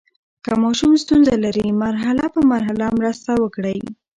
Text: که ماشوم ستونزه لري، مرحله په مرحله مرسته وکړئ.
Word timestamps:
که 0.45 0.51
ماشوم 0.63 0.91
ستونزه 1.03 1.35
لري، 1.45 1.65
مرحله 1.85 2.25
په 2.33 2.39
مرحله 2.51 2.85
مرسته 2.99 3.31
وکړئ. 3.43 3.79